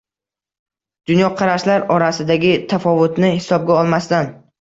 [1.09, 4.33] Dunyoqarashlar orasidagi tafovutni hisobga olmasdan